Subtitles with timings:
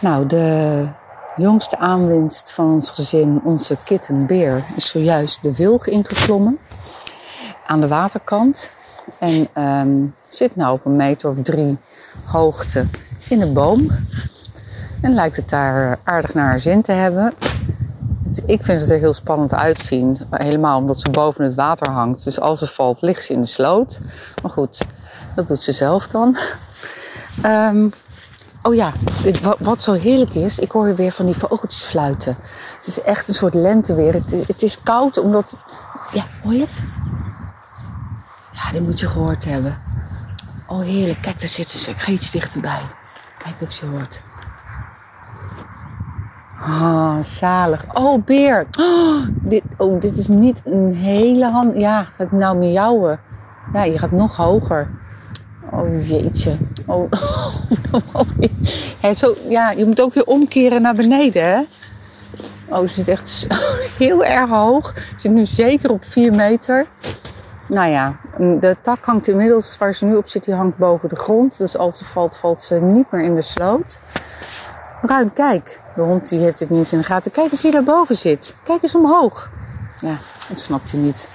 [0.00, 0.86] Nou, de
[1.36, 6.58] jongste aanwinst van ons gezin, onze kitten Beer, is zojuist de wilg ingeklommen
[7.66, 8.70] aan de waterkant.
[9.18, 11.78] En ehm, zit nou op een meter of drie
[12.24, 12.84] hoogte
[13.28, 13.90] in een boom.
[15.02, 17.34] En lijkt het daar aardig naar haar zin te hebben.
[18.46, 20.18] Ik vind het er heel spannend uitzien.
[20.30, 22.24] Helemaal omdat ze boven het water hangt.
[22.24, 24.00] Dus als ze valt, ligt ze in de sloot.
[24.42, 24.86] Maar goed,
[25.34, 26.36] dat doet ze zelf dan.
[27.42, 27.88] Ehm,
[28.62, 28.92] oh ja,
[29.58, 32.36] wat, zo heerlijk is, ik hoor weer van die vogeltjes fluiten.
[32.76, 34.12] Het is echt een soort lenteweer.
[34.12, 35.56] Het, het is koud omdat.
[36.12, 36.82] Ja, hoor je het?
[38.52, 39.78] Ja, dit moet je gehoord hebben.
[40.66, 41.90] Oh heerlijk, kijk daar zitten ze.
[41.90, 42.82] Ik ga iets dichterbij.
[43.38, 44.20] Kijk of je hoort.
[46.62, 47.84] Ah, zalig.
[47.94, 48.66] Oh, beer.
[48.78, 51.76] Oh, dit, oh, dit is niet een hele hand.
[51.76, 53.20] Ja, ga ik nou miauwen?
[53.72, 54.90] Ja, je gaat nog hoger.
[55.72, 56.56] Oh jeetje.
[56.86, 57.10] Oh.
[59.02, 61.60] ja, zo, ja, je moet ook weer omkeren naar beneden, hè?
[62.68, 63.46] Oh, ze zit echt
[63.98, 64.92] heel erg hoog.
[64.94, 66.86] Ze zit nu zeker op 4 meter.
[67.68, 71.16] Nou ja, de tak hangt inmiddels, waar ze nu op zit, die hangt boven de
[71.16, 71.58] grond.
[71.58, 74.00] Dus als ze valt, valt ze niet meer in de sloot.
[75.02, 75.80] Bruin, kijk.
[75.94, 77.30] De hond die heeft het niet eens in de gaten.
[77.30, 78.54] Kijk eens wie daar boven zit.
[78.62, 79.50] Kijk eens omhoog.
[79.96, 80.16] Ja,
[80.48, 81.28] dat snapt hij niet.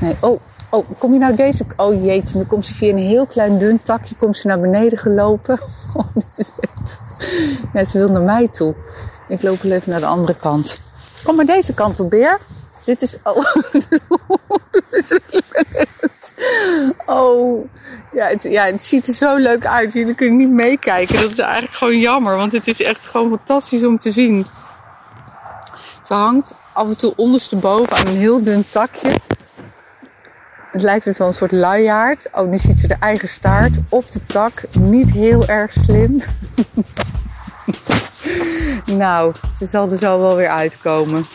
[0.00, 0.40] Nee, oh,
[0.70, 1.64] oh, kom je nou deze...
[1.76, 4.98] Oh jeetje, nu komt ze via een heel klein dun takje komt ze naar beneden
[4.98, 5.60] gelopen.
[5.94, 6.98] Oh, dit is echt...
[7.72, 8.74] Ja, ze wil naar mij toe.
[9.28, 10.80] Ik loop wel even naar de andere kant.
[11.24, 12.38] Kom maar deze kant op, Beer.
[12.84, 13.16] Dit is...
[13.22, 13.36] Oh,
[17.06, 17.68] Oh,
[18.12, 19.92] ja het, ja, het ziet er zo leuk uit.
[19.92, 21.20] Jullie kunnen niet meekijken.
[21.20, 24.46] Dat is eigenlijk gewoon jammer, want het is echt gewoon fantastisch om te zien.
[26.02, 29.20] Ze hangt af en toe ondersteboven aan een heel dun takje.
[30.78, 32.28] Het lijkt het wel een soort luiaard.
[32.32, 34.62] Oh, nu ziet ze de eigen staart op de tak.
[34.78, 36.20] Niet heel erg slim.
[39.02, 41.26] nou, ze zal er zo wel weer uitkomen.